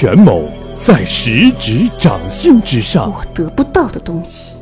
[0.00, 3.12] 权谋在十指掌心之上。
[3.12, 4.54] 我得不到的东西，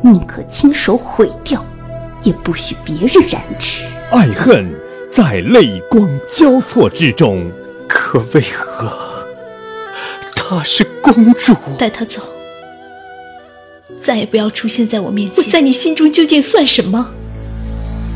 [0.00, 1.60] 宁可亲手毁掉，
[2.22, 3.82] 也不许别人染指。
[4.12, 4.72] 爱恨
[5.10, 7.50] 在泪光交错之中。
[7.88, 9.26] 可为何
[10.36, 11.52] 她是公主？
[11.76, 12.22] 带她走，
[14.04, 15.44] 再也不要出现在我面前。
[15.44, 17.10] 我在你心中究竟算什么？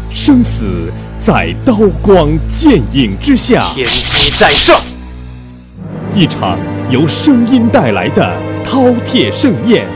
[0.09, 3.73] 生死在刀光剑影之下。
[3.75, 4.81] 天机在上。
[6.19, 6.59] 一场
[6.91, 9.87] 由声音带来的饕餮盛宴，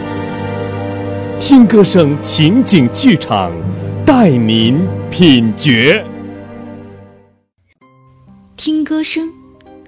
[1.40, 3.52] 听歌声情景剧场
[4.06, 4.80] 带您
[5.10, 6.06] 品觉。
[8.56, 9.32] 听歌声，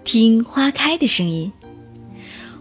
[0.03, 1.53] 听花开的声音。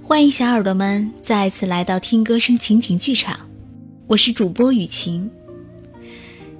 [0.04, 3.40] 欢迎小耳朵们再次来到听歌声情景剧场，
[4.06, 5.28] 我是主播雨晴。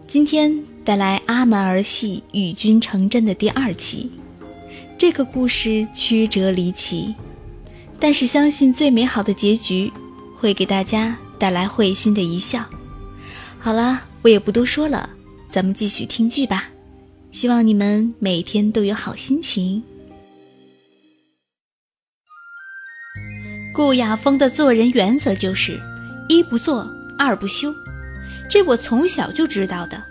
[0.08, 0.52] 今天
[0.84, 4.10] 带来《阿蛮儿戏与君成真》的第二期。
[5.04, 7.14] 这个故事曲折离奇，
[8.00, 9.92] 但是相信最美好的结局
[10.40, 12.64] 会给大家带来会心的一笑。
[13.60, 15.10] 好了，我也不多说了，
[15.50, 16.70] 咱们继续听剧吧。
[17.34, 19.84] 希望你们每天都有好心情。
[23.76, 25.78] 顾雅风的做人原则就是
[26.30, 26.90] 一不做
[27.20, 27.76] 二不休，
[28.50, 30.02] 这我从小就知道的。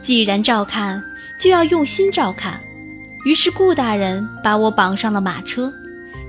[0.00, 1.02] 既然照看，
[1.40, 2.56] 就要用心照看。
[3.24, 5.72] 于是顾大人把我绑上了马车，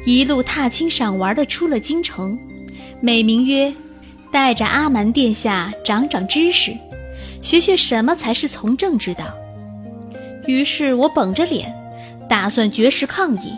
[0.06, 2.38] 一路踏青赏玩的出了京城，
[3.00, 3.74] 美名曰
[4.32, 6.76] 带着阿瞒殿下长长知识，
[7.42, 9.26] 学学什么才是从政之道。
[10.48, 11.74] 于是我绷着脸，
[12.28, 13.54] 打算绝食抗议，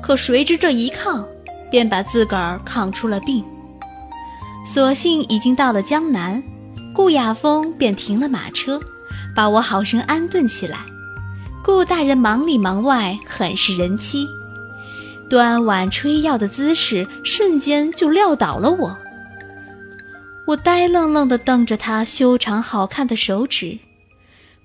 [0.00, 1.26] 可谁知这一抗，
[1.70, 3.44] 便把自个儿抗出了病。
[4.66, 6.42] 所幸已经到了江南，
[6.94, 8.80] 顾雅风便停了马车，
[9.36, 10.78] 把我好生安顿起来。
[11.64, 14.28] 顾大人忙里忙外，很是人妻，
[15.30, 18.94] 端碗吹药的姿势瞬间就撂倒了我。
[20.46, 23.78] 我呆愣愣地瞪着他修长好看的手指，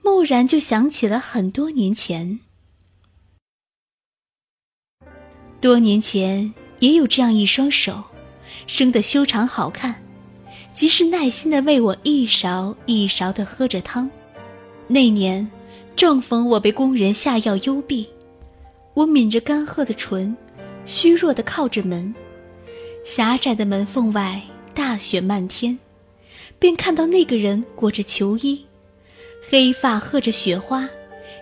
[0.02, 2.42] 蓦然就想起了很多年前。
[5.62, 8.04] 多年前也有这样一双手，
[8.68, 9.96] 生得修长好看，
[10.76, 14.12] 即是耐心地为我一勺一勺地喝着汤。
[14.90, 15.50] 那年。
[16.00, 18.08] 正逢我被工人下药幽闭，
[18.94, 20.34] 我抿着干涸的唇，
[20.86, 22.16] 虚弱的靠着门。
[23.04, 24.42] 狭窄的门缝外，
[24.74, 25.78] 大雪漫天，
[26.58, 28.66] 便看到那个人裹着裘衣，
[29.50, 30.88] 黑发和着雪花，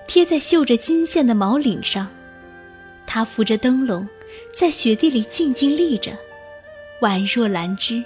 [0.07, 2.07] 贴在绣着金线的毛领上。
[3.06, 4.09] 他扶着灯笼，
[4.57, 6.17] 在雪地里静静立着，
[7.01, 8.03] 宛若兰芝。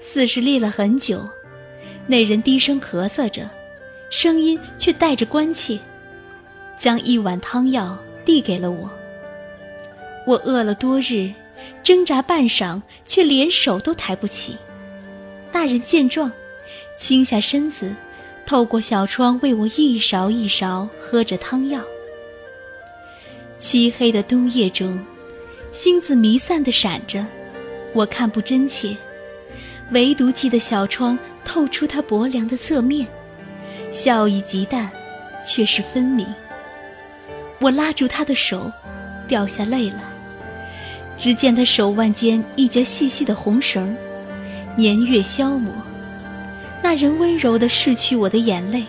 [0.00, 1.28] 似是立了很久，
[2.06, 3.50] 那人低声咳嗽着。
[4.12, 5.78] 声音却带着关切，
[6.78, 7.96] 将一碗汤药
[8.26, 8.88] 递给了我。
[10.26, 11.32] 我饿了多日，
[11.82, 14.54] 挣扎半晌，却连手都抬不起。
[15.50, 16.30] 大人见状，
[16.98, 17.90] 倾下身子，
[18.44, 21.80] 透过小窗为我一勺一勺喝着汤药。
[23.58, 25.02] 漆黑的冬夜中，
[25.72, 27.24] 星子弥散的闪着，
[27.94, 28.94] 我看不真切，
[29.92, 33.06] 唯独记得小窗透出他薄凉的侧面。
[33.92, 34.90] 笑意极淡，
[35.44, 36.26] 却是分明。
[37.60, 38.72] 我拉住他的手，
[39.28, 39.96] 掉下泪来。
[41.18, 43.94] 只见他手腕间一截细细的红绳，
[44.74, 45.72] 年月消磨，
[46.82, 48.82] 那人温柔地拭去我的眼泪，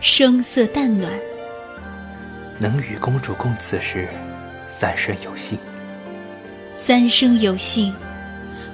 [0.00, 1.12] 声色淡暖。
[2.58, 4.08] 能与公主共此时，
[4.66, 5.58] 三生有幸。
[6.74, 7.92] 三生有幸，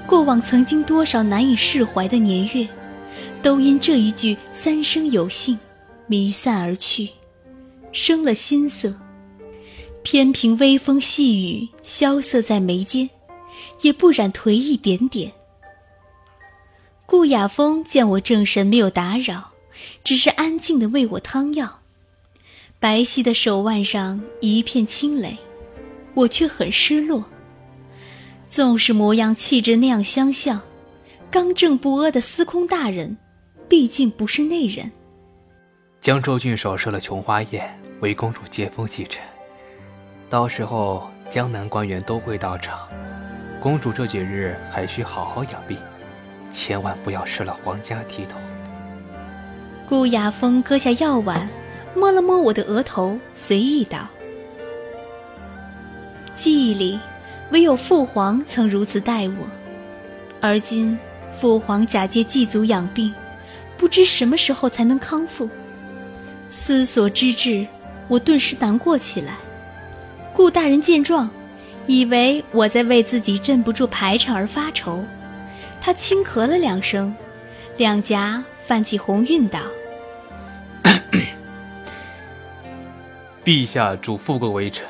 [0.07, 2.69] 过往曾经多少难以释怀的年月。
[3.45, 5.59] 都因这一句“三生有幸”，
[6.09, 7.11] 弥散而去，
[7.93, 8.91] 生了心色。
[10.03, 13.09] 偏凭微风细雨萧瑟在眉间，
[13.83, 15.31] 也不染颓一点点。
[17.05, 19.51] 顾雅风见我正神，没有打扰，
[20.03, 21.81] 只是安静的喂我汤药。
[22.81, 25.37] 白皙的手腕上一片清蕾，
[26.15, 27.23] 我却很失落。
[28.49, 30.59] 纵是模样气质那样相像，
[31.31, 33.15] 刚正不阿的司空大人。
[33.75, 34.89] 毕竟不是内人。
[36.01, 39.21] 江州郡守设了琼花宴，为公主接风洗尘。
[40.31, 42.89] 到时候江南官员都会到场。
[43.61, 45.77] 公主这几日还需好好养病，
[46.53, 48.41] 千万不要失了皇家体统。
[49.89, 51.49] 顾雅风搁下药碗，
[51.97, 54.07] 摸了摸我的额头，随意道
[56.39, 57.01] ：“记忆里，
[57.51, 59.35] 唯有父皇曾如此待我。
[60.41, 60.97] 而今，
[61.41, 63.13] 父皇假借祭祖养病。”
[63.77, 65.49] 不知什么时候才能康复。
[66.51, 67.67] 思索之至，
[68.09, 69.37] 我顿时难过起来。
[70.33, 71.29] 顾大人见状，
[71.87, 75.05] 以为我在为自己镇不住排场而发愁。
[75.81, 77.15] 他轻咳了两声，
[77.77, 79.61] 两颊泛起红晕，道
[83.45, 84.87] ：“陛下嘱咐过微臣，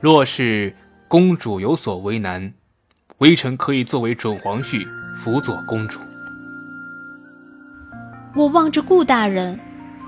[0.00, 0.74] 若是
[1.06, 2.52] 公主有所为难，
[3.18, 4.84] 微臣可以作为准皇婿
[5.22, 6.00] 辅佐公主。”
[8.34, 9.58] 我望着顾大人，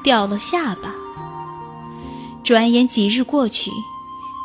[0.04, 0.94] 掉了下巴。
[2.44, 3.70] 转眼几日过去，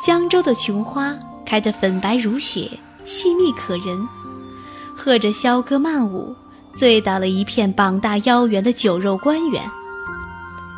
[0.04, 1.14] 江州的琼花
[1.46, 2.70] 开得粉白如雪，
[3.04, 3.98] 细密可人。
[4.96, 6.34] 和着萧歌曼舞，
[6.76, 9.62] 醉倒了一片膀大腰圆的酒肉官员。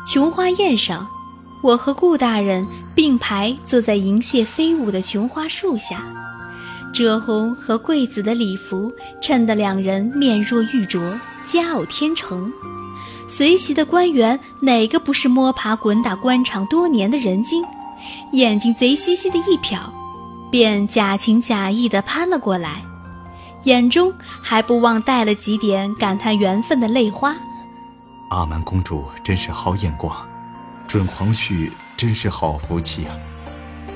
[0.07, 1.07] 琼花宴上，
[1.63, 2.65] 我和顾大人
[2.95, 6.03] 并排坐在银屑飞舞的琼花树下，
[6.93, 12.51] 赭红和桂紫的礼服衬得两人面若玉琢，佳偶天成。
[13.33, 17.63] 随席的官员哪个不是摸爬滚打官场多年的人精？
[18.33, 19.79] 眼睛贼兮兮的一瞟，
[20.51, 22.83] 便假情假意地攀了过来，
[23.63, 27.33] 眼中还不忘带了几点感叹缘分的泪花。
[28.31, 30.13] 阿蛮公主真是好眼光，
[30.85, 33.15] 准皇婿真是好福气啊！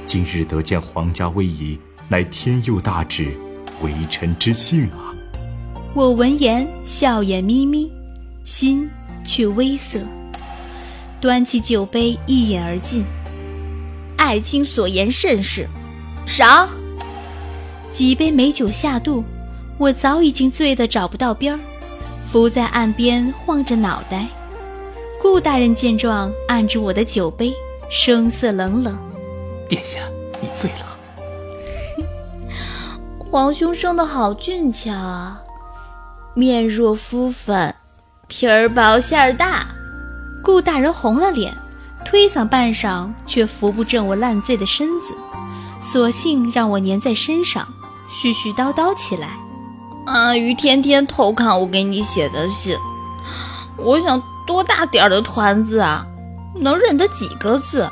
[0.06, 1.78] 今日得见皇家威仪，
[2.08, 3.38] 乃天佑大旨，
[3.82, 5.12] 微臣之幸啊！
[5.94, 7.92] 我闻言笑眼眯眯，
[8.46, 8.90] 心。
[9.26, 10.00] 却微涩，
[11.20, 13.04] 端起酒杯一饮而尽。
[14.18, 15.68] 爱卿所言甚是，
[16.26, 16.70] 赏。
[17.92, 19.24] 几杯美酒下肚，
[19.78, 21.60] 我早已经醉得找不到边儿，
[22.32, 24.28] 伏在岸边晃着脑袋。
[25.22, 27.54] 顾大人见状，按住我的酒杯，
[27.90, 28.98] 声色冷冷
[29.68, 30.00] ：“殿下，
[30.42, 31.00] 你醉了。
[33.18, 35.42] 皇兄生得好俊俏啊，
[36.34, 37.74] 面若敷粉。”
[38.28, 39.68] 皮儿薄馅儿大，
[40.44, 41.56] 顾大人红了脸，
[42.04, 45.14] 推搡半晌却扶不正我烂醉的身子，
[45.82, 47.68] 索性让我粘在身上，
[48.12, 49.30] 絮絮叨叨起来。
[50.06, 52.76] 阿鱼天天偷看我给你写的信，
[53.78, 56.06] 我想多大点儿的团子啊，
[56.56, 57.88] 能认得几个字，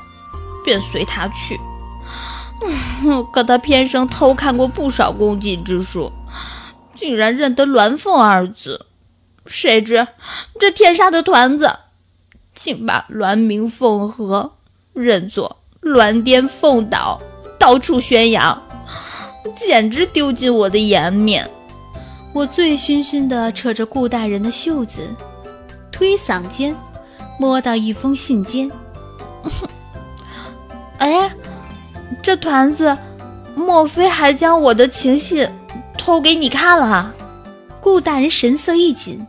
[0.65, 1.59] 便随他去。
[3.31, 6.11] 可他偏生偷看过不少功绩之书，
[6.95, 8.87] 竟然认得“鸾凤”二字。
[9.45, 10.07] 谁知
[10.59, 11.71] 这天杀的团子，
[12.55, 14.53] 竟把鸾鸣凤和
[14.93, 17.19] 认作鸾颠凤倒，
[17.59, 18.59] 到处宣扬，
[19.55, 21.49] 简直丢尽我的颜面。
[22.33, 25.07] 我醉醺醺地扯着顾大人的袖子，
[25.91, 26.75] 推搡间，
[27.37, 28.71] 摸到一封信笺。
[30.97, 31.31] 哎，
[32.23, 32.97] 这团子，
[33.55, 35.47] 莫非还将我的情信
[35.97, 37.13] 偷给你看了？
[37.81, 39.27] 顾大人神色一紧。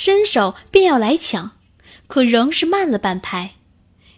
[0.00, 1.50] 伸手便要来抢，
[2.06, 3.50] 可仍是慢了半拍。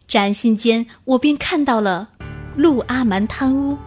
[0.06, 2.10] 展信间，我便看到了
[2.54, 3.78] “陆阿蛮贪污，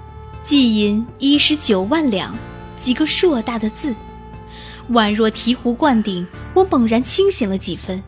[0.43, 2.35] 计银一十九万两”
[2.81, 3.93] 几个硕大的字，
[4.89, 6.25] 宛若醍醐灌顶。
[6.55, 8.01] 我猛然清醒了几分，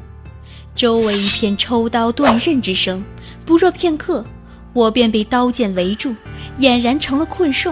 [0.76, 3.06] 周围一片抽刀断刃之声。
[3.46, 4.26] 不若片刻，
[4.74, 6.16] 我便被刀剑围住，
[6.58, 7.72] 俨然成了困兽。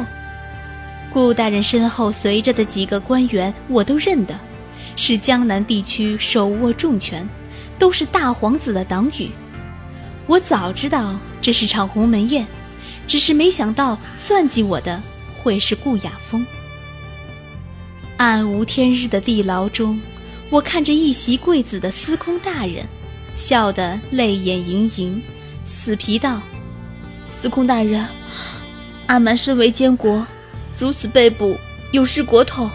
[1.12, 4.40] 顾大人身后随着的几个官员，我都认得。
[4.96, 7.28] 是江南地区手握重权，
[7.80, 9.30] 都是大皇子的党羽。
[10.28, 12.46] 我早知道这是场鸿门宴，
[13.08, 15.02] 只是没想到算计我的
[15.42, 16.46] 会是顾雅风。
[18.18, 20.00] 暗无天日的地牢中，
[20.50, 22.86] 我看着一袭贵子的司空大人，
[23.36, 25.22] 笑得泪眼盈盈，
[25.66, 26.42] 死皮道
[27.30, 28.08] ：“司空大人，
[29.08, 30.26] 阿蛮身为监国，
[30.80, 31.58] 如此被捕，
[31.92, 32.70] 有失国统，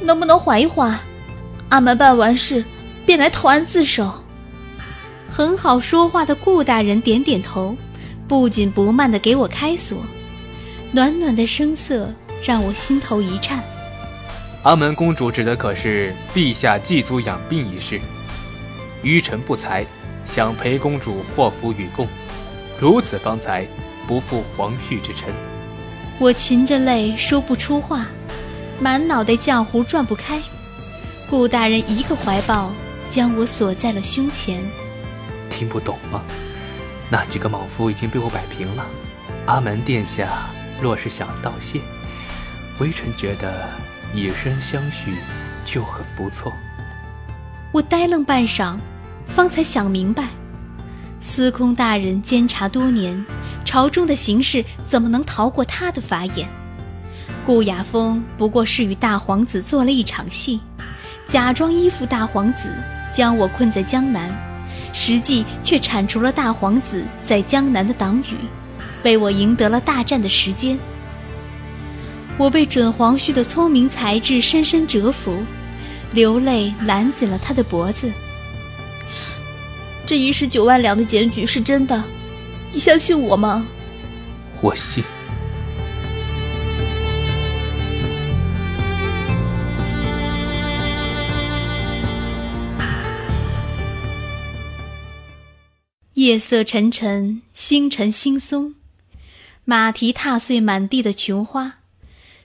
[0.00, 0.98] 能不能缓一缓？”
[1.68, 2.64] 阿蛮办完事，
[3.04, 4.12] 便来投案自首。
[5.30, 7.76] 很好说话的顾大人点点头，
[8.26, 10.02] 不紧不慢地给我开锁。
[10.92, 12.10] 暖暖的声色
[12.42, 13.62] 让我心头一颤。
[14.62, 18.00] 阿门公主指的可是陛下祭祖养病一事？
[19.02, 19.84] 愚臣不才，
[20.24, 22.08] 想陪公主祸福与共，
[22.80, 23.66] 如此方才，
[24.06, 25.28] 不负皇婿之称。
[26.18, 28.06] 我噙着泪说不出话，
[28.80, 30.40] 满脑袋浆糊转不开。
[31.30, 32.72] 顾大人一个怀抱，
[33.10, 34.62] 将我锁在了胸前。
[35.50, 36.22] 听不懂吗？
[37.10, 38.86] 那几个莽夫已经被我摆平了。
[39.44, 40.48] 阿门殿下
[40.80, 41.80] 若是想道谢，
[42.78, 43.68] 微臣觉得
[44.14, 45.16] 以身相许
[45.66, 46.50] 就很不错。
[47.72, 48.78] 我呆愣半晌，
[49.26, 50.28] 方才想明白：
[51.20, 53.22] 司空大人监察多年，
[53.66, 56.48] 朝中的形势怎么能逃过他的法眼？
[57.44, 60.58] 顾雅风不过是与大皇子做了一场戏。
[61.28, 62.70] 假装依附大皇子，
[63.14, 64.34] 将我困在江南，
[64.94, 68.34] 实际却铲除了大皇子在江南的党羽，
[69.02, 70.78] 为我赢得了大战的时间。
[72.38, 75.44] 我被准皇婿的聪明才智深深折服，
[76.12, 78.10] 流泪揽紧了他的脖子。
[80.06, 82.02] 这一十九万两的检举是真的，
[82.72, 83.66] 你相信我吗？
[84.62, 85.04] 我信。
[96.18, 98.74] 夜色沉沉，星辰惺忪，
[99.64, 101.78] 马蹄踏碎满地的琼花，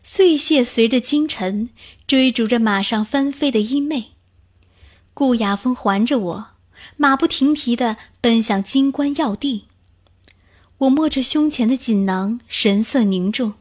[0.03, 1.71] 碎屑随着京尘
[2.05, 4.03] 追逐着马上翻飞的衣袂。
[5.15, 6.47] 顾雅风环着我，
[6.97, 9.65] 马不停蹄地奔向金冠要地。
[10.77, 13.55] 我摸着胸前的锦囊，神色凝重。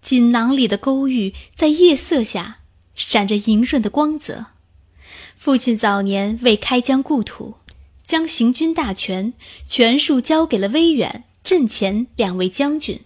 [0.00, 2.58] 锦囊里的勾玉在夜色下
[2.94, 4.46] 闪着莹润的光泽。
[5.34, 7.56] 父亲早年为开疆故土。
[8.10, 9.32] 将行军大权
[9.68, 13.02] 全数交给了威远、阵前两位将军，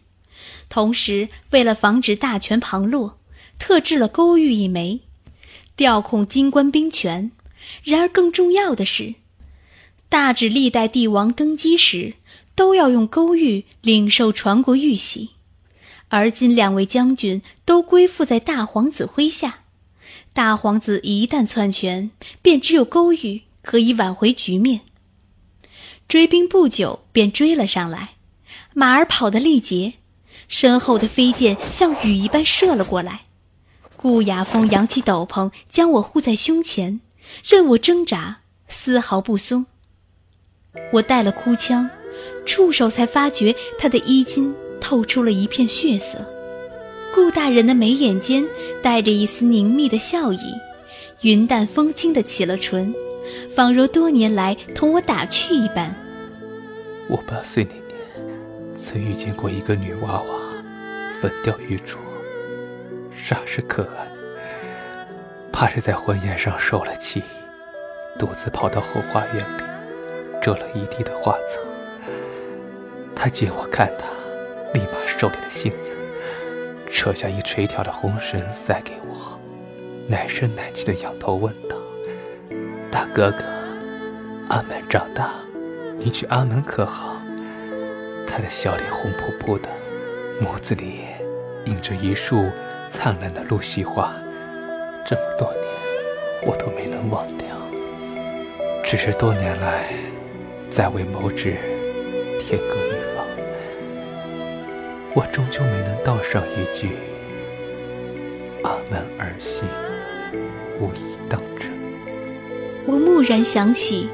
[0.70, 3.18] 同时为了防止大权旁落，
[3.58, 5.00] 特制了勾玉一枚，
[5.76, 7.30] 调控金官兵权。
[7.82, 9.16] 然而更重要的是，
[10.08, 12.14] 大指历代帝王登基时
[12.54, 15.32] 都要用勾玉领受传国玉玺，
[16.08, 19.64] 而今两位将军都归附在大皇子麾下，
[20.32, 24.80] 大皇子一旦篡权，便只有勾玉可以挽回局面。
[26.08, 28.10] 追兵不久便追了上来，
[28.72, 29.94] 马儿跑得力竭，
[30.46, 33.22] 身后的飞箭像雨一般射了过来。
[33.96, 37.00] 顾雅风扬起斗篷，将我护在胸前，
[37.42, 39.64] 任我挣扎，丝毫不松。
[40.92, 41.88] 我带了哭腔，
[42.44, 46.18] 触手才发觉他的衣襟透出了一片血色。
[47.14, 48.44] 顾大人的眉眼间
[48.82, 50.38] 带着一丝凝密的笑意，
[51.22, 52.94] 云淡风轻的起了唇。
[53.54, 55.94] 仿若多年来同我打趣一般。
[57.08, 60.26] 我八岁那年，曾遇见过一个女娃娃，
[61.20, 61.96] 粉雕玉琢，
[63.12, 64.08] 煞是可爱。
[65.52, 67.22] 怕是在婚宴上受了气，
[68.18, 69.62] 独自跑到后花园里，
[70.42, 71.60] 折了一地的花草。
[73.14, 74.06] 她见我看她，
[74.72, 75.96] 立马收敛了性子，
[76.90, 79.38] 扯下一垂条的红绳塞给我，
[80.08, 81.76] 奶声奶气的仰头问道。
[83.14, 83.44] 哥哥，
[84.48, 85.30] 阿门长大，
[85.96, 87.22] 你去阿门可好？
[88.26, 89.68] 他的笑脸红扑扑的，
[90.42, 91.02] 眸子里
[91.66, 92.50] 映着一束
[92.88, 94.12] 灿烂的露西花，
[95.06, 95.64] 这么多年
[96.42, 97.46] 我都没能忘掉。
[98.82, 99.84] 只是多年来，
[100.68, 101.54] 再为谋之
[102.40, 103.24] 天各一方，
[105.14, 106.96] 我终究没能道上一句
[108.64, 109.66] 阿门儿媳，
[110.80, 111.40] 无以当。
[112.86, 114.08] 我蓦然想起，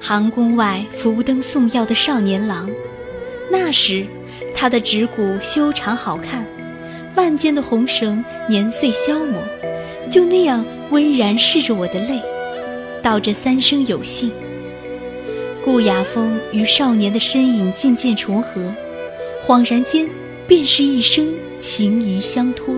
[0.00, 2.70] 行宫外扶灯送药的少年郎，
[3.50, 4.06] 那时
[4.54, 6.46] 他的指骨修长好看，
[7.16, 9.42] 万间的红绳年岁消磨，
[10.10, 12.20] 就那样温然拭着我的泪，
[13.02, 14.30] 道这三生有幸。
[15.64, 18.72] 顾雅风与少年的身影渐渐重合，
[19.46, 20.08] 恍然间
[20.46, 22.74] 便是一生情谊相托。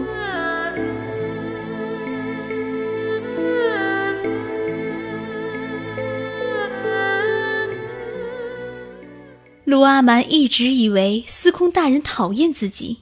[9.75, 12.99] 陆阿蛮一直以为司空大人讨厌自己，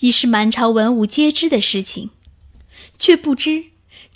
[0.00, 2.08] 已是满朝文武皆知的事情，
[2.98, 3.64] 却不知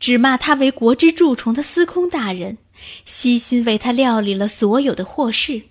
[0.01, 2.57] 只骂他为国之蛀虫的司空大人，
[3.05, 5.65] 悉心为他料理了所有的祸事。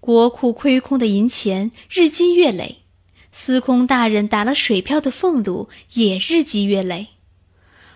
[0.00, 2.78] 国库亏空的银钱日积月累，
[3.30, 7.06] 司空大人打了水漂的俸禄也日积月累，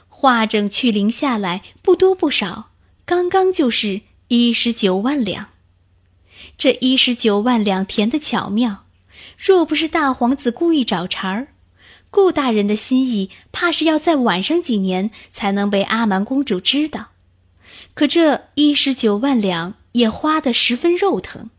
[0.06, 2.70] 化整去零下来不多不少，
[3.04, 5.48] 刚刚就是一十九万两。
[6.58, 8.84] 这一十九万两填的巧妙，
[9.38, 11.48] 若不是大皇子故意找茬儿，
[12.10, 17.08] 顾大人的心意怕是要再晚上几年才能被阿瞒公主知道。
[17.92, 21.50] 可这一十九万两也花得十分肉疼。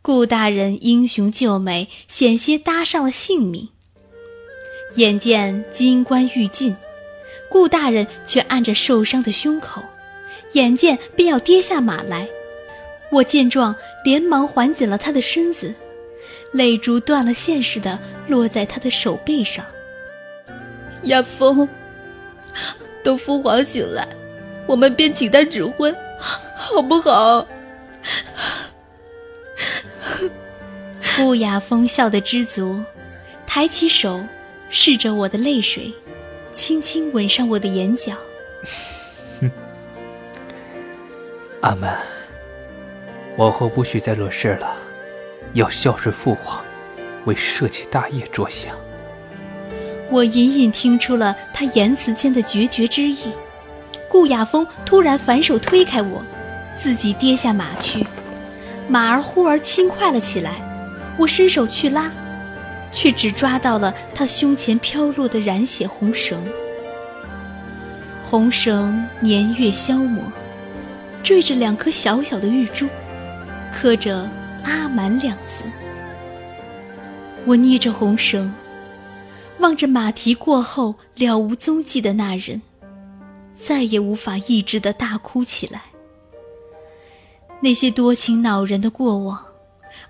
[0.00, 3.68] 顾大人英雄救美，险些搭上了性命。
[4.94, 6.76] 眼见金冠欲尽，
[7.50, 9.82] 顾大人却按着受伤的胸口，
[10.52, 12.28] 眼见便要跌下马来。
[13.10, 13.74] 我见状，
[14.04, 15.74] 连忙环紧了他的身子，
[16.52, 19.64] 泪珠断了线似的落在他的手背上。
[21.04, 21.66] 亚风，
[23.02, 24.06] 等父皇醒来，
[24.66, 25.94] 我们便请他指婚，
[26.56, 27.46] 好不好？
[31.16, 32.78] 顾雅风笑得知足，
[33.46, 34.20] 抬起手，
[34.70, 35.92] 拭着我的泪水，
[36.52, 38.12] 轻轻吻上我的眼角。
[41.62, 41.90] 阿门。
[43.38, 44.74] 往后不许再惹事了，
[45.52, 46.60] 要孝顺父皇，
[47.24, 48.74] 为社稷大业着想。
[50.10, 53.30] 我隐隐听出了他言辞间的决绝之意。
[54.08, 56.20] 顾雅峰突然反手推开我，
[56.76, 58.04] 自己跌下马去，
[58.88, 60.54] 马儿忽而轻快了起来。
[61.16, 62.10] 我伸手去拉，
[62.90, 66.42] 却只抓到了他胸前飘落的染血红绳。
[68.24, 70.24] 红绳年月消磨，
[71.22, 72.88] 缀着两颗小小的玉珠，
[73.72, 74.28] 刻着
[74.64, 75.64] “阿蛮”两字。
[77.44, 78.52] 我捏着红绳，
[79.58, 82.60] 望着马蹄过后了无踪迹的那人。
[83.60, 85.82] 再也无法抑制的大哭起来。
[87.60, 89.44] 那些多情恼人的过往，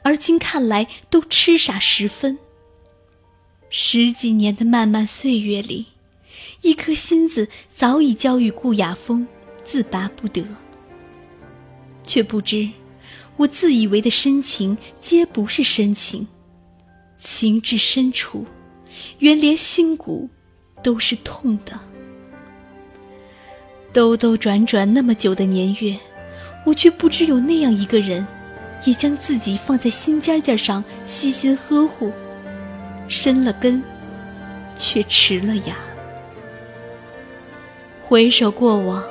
[0.03, 2.39] 而今看来都痴傻十分。
[3.71, 5.87] 十几年的漫漫岁月里，
[6.61, 9.27] 一颗心子早已交与顾雅风，
[9.65, 10.45] 自拔不得。
[12.05, 12.69] 却不知，
[13.39, 16.27] 我自以为的深情，皆不是深情。
[17.19, 18.45] 情至深处，
[19.21, 20.29] 原连心骨
[20.83, 21.79] 都是痛的。
[23.93, 25.97] 兜兜转转那么久的年月，
[26.67, 28.27] 我却不知有那样一个人，
[28.85, 32.13] 也将自己放在心尖尖上细心呵护，
[33.09, 33.83] 生了根，
[34.77, 35.77] 却迟了芽。
[38.05, 39.03] 回首过往，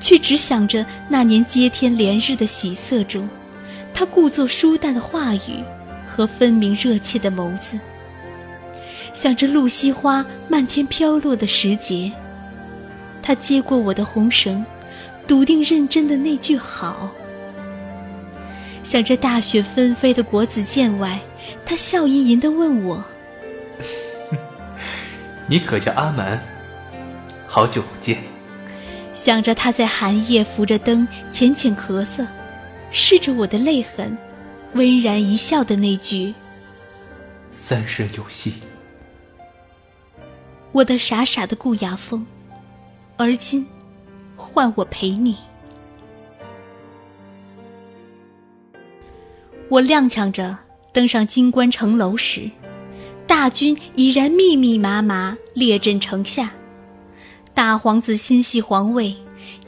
[0.00, 3.28] 却只想着那年接天连日的喜色中，
[3.98, 5.64] 他故作疏淡的话语
[6.06, 7.80] 和分明热切的眸子，
[9.14, 12.12] 想着露西花漫天飘落的时节。
[13.22, 14.62] 他接过我的红绳，
[15.26, 17.10] 笃定认真的那句好。
[18.84, 21.18] 想着大雪纷飞的国子监外，
[21.64, 23.02] 他笑吟吟的问我：
[25.48, 26.38] “你可叫阿蛮？
[27.46, 28.18] 好久不见。”
[29.14, 32.26] 想着他在寒夜扶着灯浅浅咳嗽，
[32.92, 34.16] 拭着我的泪痕，
[34.74, 36.32] 温然一笑的那句
[37.50, 38.52] ：“三生有幸。”
[40.72, 42.26] 我的傻傻的顾牙风。
[43.18, 43.66] 而今，
[44.36, 45.36] 换我陪你。
[49.68, 50.56] 我踉跄着
[50.92, 52.50] 登上金关城楼时，
[53.26, 56.52] 大军已然密密麻麻列阵城下。
[57.54, 59.16] 大皇子心系皇位，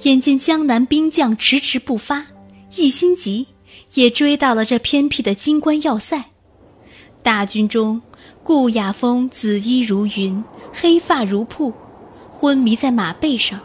[0.03, 2.27] 眼见江南兵将迟迟不发，
[2.77, 3.47] 一心急，
[3.95, 6.25] 也追到了这偏僻的金关要塞。
[7.23, 8.01] 大军中，
[8.43, 11.73] 顾雅峰紫衣如云，黑发如瀑。
[12.33, 13.59] 昏迷在马背上，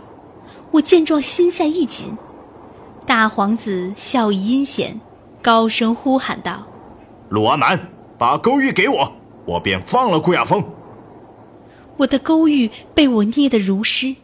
[0.71, 2.07] 我见状心下一紧。
[3.05, 4.99] 大皇子笑意阴险，
[5.41, 6.65] 高声呼喊道
[7.29, 7.79] ：“陆阿蛮，
[8.17, 9.13] 把勾玉给我，
[9.45, 10.63] 我便放了顾亚峰。”
[11.97, 14.15] 我的勾玉被我捏得如湿。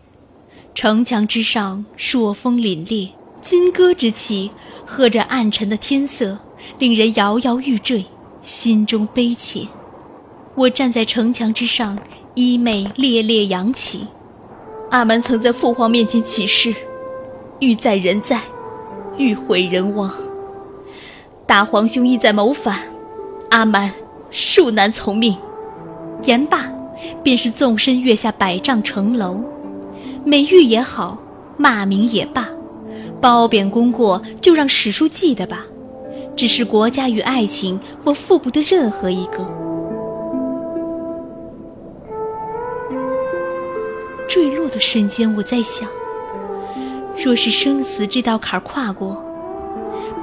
[0.73, 4.51] 城墙之上，朔风凛冽，金戈之气
[4.85, 6.37] 和着暗沉的天色，
[6.77, 8.05] 令人摇摇欲坠，
[8.41, 9.67] 心中悲切。
[10.55, 11.97] 我站在城墙之上，
[12.35, 14.05] 衣袂猎猎扬起。
[14.91, 16.73] 阿蛮曾在父皇面前起誓，
[17.59, 18.41] 欲在人在，
[19.17, 20.11] 欲毁人亡。
[21.45, 22.79] 大皇兄意在谋反，
[23.51, 23.91] 阿蛮
[24.31, 25.37] 恕难从命。
[26.23, 26.69] 言罢，
[27.23, 29.39] 便是纵身跃下百丈城楼。
[30.25, 31.17] 美玉也好，
[31.55, 32.49] 骂名也罢，
[33.21, 35.65] 褒贬功过就让史书记得吧。
[36.35, 39.45] 只是国家与爱情，我负不得任何一个。
[44.27, 45.89] 坠落的瞬间，我在想：
[47.17, 49.21] 若是生死这道坎跨过，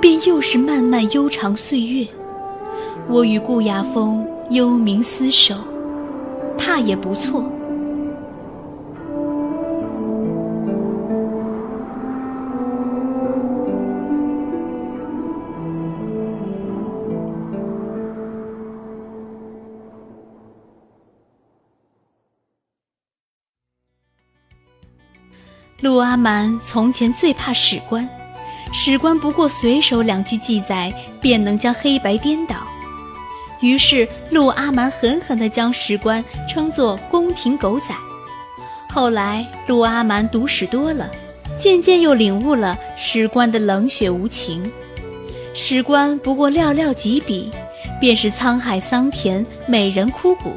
[0.00, 2.06] 便又是漫漫悠长岁月。
[3.08, 5.54] 我与顾雅峰幽冥厮守，
[6.56, 7.44] 怕也不错。
[25.86, 28.08] 陆阿蛮从前最怕史官，
[28.72, 32.56] 史官不过随手两句记载，便能将黑白颠倒。
[33.60, 37.94] 于是陆阿蛮狠狠地将史官称作宫廷狗仔。
[38.92, 41.08] 后来陆阿蛮读史多了，
[41.56, 44.68] 渐渐又领悟了史官的冷血无情。
[45.54, 47.48] 史官不过寥寥几笔，
[48.00, 50.52] 便是沧海桑田，美人枯骨，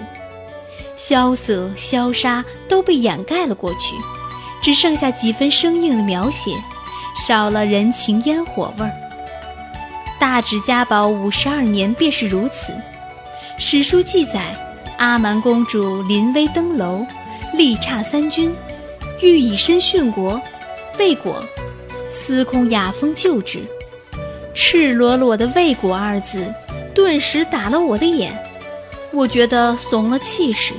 [0.97, 3.95] 萧瑟萧杀都被掩盖了过去。
[4.61, 6.51] 只剩下几分生硬的描写，
[7.27, 8.91] 少了人情烟火味儿。
[10.19, 12.73] 大指家宝五十二年便是如此。
[13.57, 14.53] 史书记载，
[14.97, 17.05] 阿蛮公主临危登楼，
[17.53, 18.53] 力差三军，
[19.21, 20.41] 欲以身殉国，
[20.97, 21.43] 未果，
[22.11, 23.59] 司空雅风救之。
[24.53, 26.53] 赤裸裸的“未果”二字，
[26.93, 28.37] 顿时打了我的眼。
[29.11, 30.73] 我觉得怂了气势，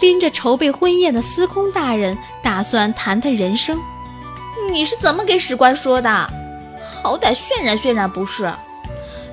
[0.00, 3.78] 拎着筹备婚宴的司空大人，打算谈谈人生。
[4.70, 6.08] 你是怎么给史官说的？
[7.02, 8.52] 好歹渲染渲染不是？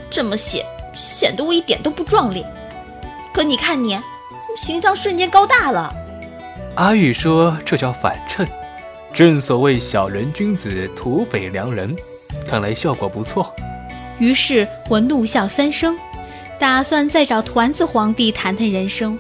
[0.10, 0.64] 这么写
[0.96, 2.46] 显得我一点都不壮烈。
[3.34, 4.00] 可你看你，
[4.58, 5.92] 形象瞬间高大了。
[6.76, 8.48] 阿玉说：“这叫反衬，
[9.14, 11.96] 正所谓小人君子，土匪良人。
[12.48, 13.54] 看来效果不错。”
[14.20, 15.98] 于是我怒笑三声，
[16.60, 19.18] 打算再找团子皇帝谈谈人生。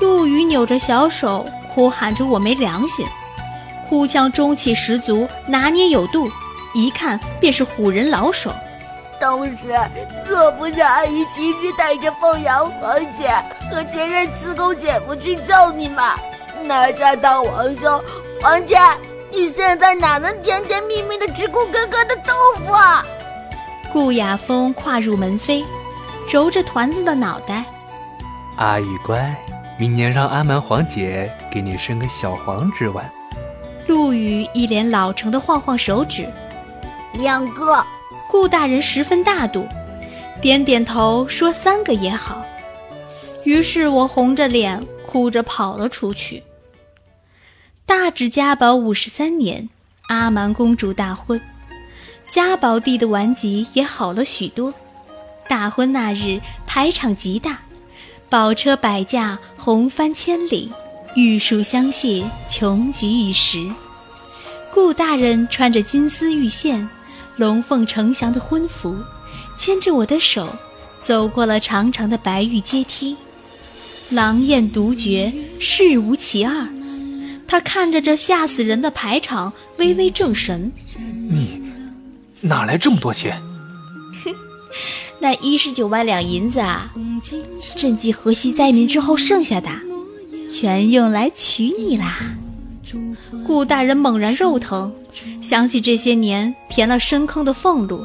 [0.00, 3.06] 陆羽扭着小手，哭喊着：“我没良心！”
[3.88, 6.30] 哭腔中气十足，拿捏有度，
[6.72, 8.50] 一看便是唬人老手。
[9.20, 9.56] 当时
[10.26, 13.28] 若不是阿姨及时带着凤阳皇姐
[13.70, 16.02] 和前任慈公姐夫去救你们，
[16.64, 18.02] 哪想当皇兄？
[18.40, 18.78] 皇姐，
[19.30, 22.32] 你现在哪能甜甜蜜蜜的吃顾哥哥的豆
[22.64, 23.04] 腐啊？
[23.92, 25.64] 顾雅风跨入门扉，
[26.30, 27.64] 揉着团子的脑袋。
[28.56, 29.36] 阿玉乖，
[29.80, 33.10] 明年让阿蛮皇姐给你生个小皇之玩。
[33.88, 36.30] 陆羽一脸老成的晃晃手指，
[37.14, 37.82] 两个。
[38.28, 39.66] 顾大人十分大度，
[40.40, 42.44] 点点头说：“三个也好。”
[43.42, 46.42] 于是我红着脸哭着跑了出去。
[47.86, 49.68] 大治家宝五十三年，
[50.08, 51.40] 阿蛮公主大婚，
[52.28, 54.72] 家宝帝的顽疾也好了许多。
[55.48, 57.58] 大婚那日排场极大，
[58.30, 60.70] 宝车百驾，红帆千里，
[61.16, 63.68] 玉树香榭，穷极一时。
[64.72, 66.88] 顾大人穿着金丝玉线。
[67.36, 68.94] 龙凤呈祥的婚服，
[69.58, 70.54] 牵着我的手，
[71.02, 73.16] 走过了长长的白玉阶梯。
[74.10, 76.68] 狼艳独绝，事无其二。
[77.48, 80.70] 他看着这吓死人的排场，微微正神。
[81.28, 81.60] 你
[82.42, 83.42] 哪来这么多钱？
[85.20, 86.90] 那一十九万两银子啊，
[87.76, 89.68] 朕继河西灾民之后剩下的，
[90.50, 92.34] 全用来娶你啦。
[93.46, 94.92] 顾大人猛然肉疼。
[95.42, 98.00] 想起这些年填了深坑的俸禄，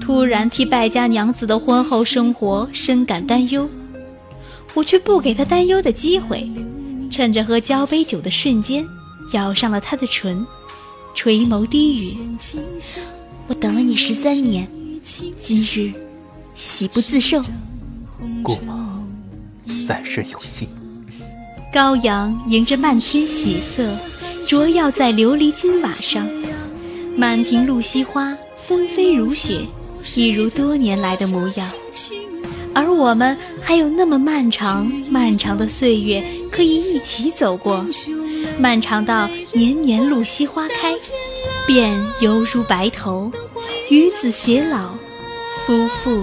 [0.00, 3.68] 突然替败家娘子的婚后生活深感担忧，
[4.74, 6.46] 我却不给他担忧的机会，
[7.08, 8.84] 趁着喝交杯酒的瞬间，
[9.32, 10.44] 咬上了他的唇，
[11.14, 12.16] 垂眸低语
[13.46, 14.68] ：“我等了你十三年，
[15.40, 15.92] 今日
[16.54, 17.42] 喜不自胜。”
[18.42, 19.06] 故梦
[19.86, 20.68] 三生有幸。
[21.72, 23.94] 高阳迎着漫天喜色。
[24.46, 26.28] 灼耀在琉璃金瓦上，
[27.16, 28.36] 满庭露西花
[28.66, 29.62] 纷飞如雪，
[30.16, 31.72] 一如多年来的模样。
[32.74, 37.86] 而我们还有那么漫长漫长的岁月可以一起走过，
[38.58, 40.92] 漫长到年年露西花开，
[41.66, 43.32] 便犹如白头，
[43.88, 44.90] 与子偕老，
[45.64, 46.22] 夫复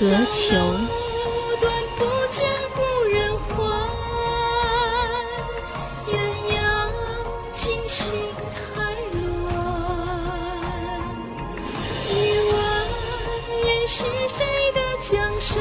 [0.00, 1.28] 何求无
[1.60, 2.40] 端不见
[2.74, 2.80] 故
[3.12, 3.54] 人还，
[6.08, 6.16] 鸳
[6.48, 6.58] 鸯
[7.52, 8.00] 今心
[8.74, 9.52] 还乱。
[12.08, 12.10] 一
[12.48, 12.56] 问，
[13.66, 15.60] 烟是谁的江山？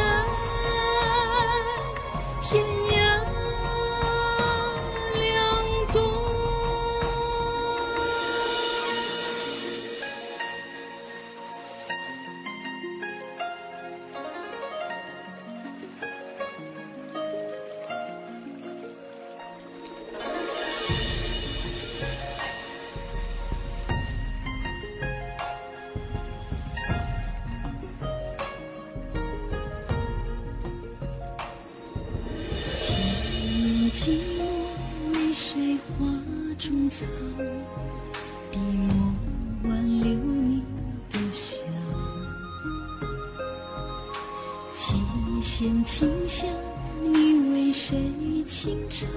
[47.81, 47.97] 谁
[48.45, 49.07] 轻唱？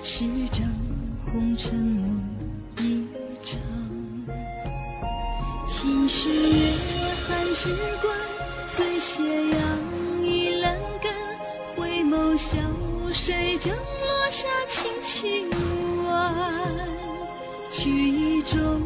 [0.00, 0.64] 十丈
[1.24, 2.22] 红尘梦
[2.78, 3.04] 一
[3.42, 3.58] 场。
[5.66, 6.72] 秦时月，
[7.26, 8.16] 寒日关，
[8.70, 11.12] 醉斜阳倚栏杆，
[11.74, 12.56] 回眸笑。
[13.12, 15.50] 谁将落下轻轻
[16.06, 16.64] 挽？
[17.72, 18.80] 曲意中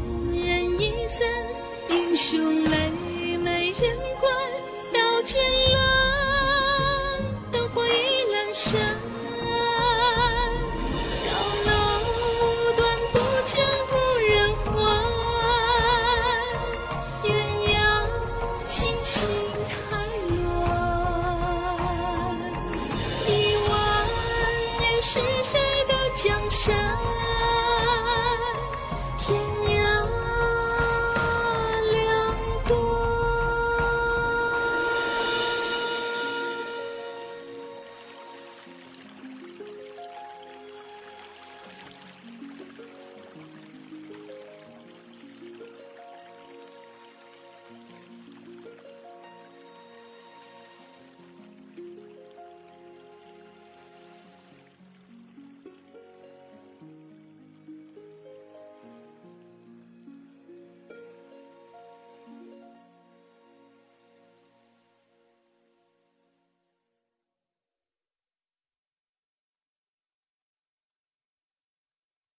[25.36, 27.55] 是谁的江山？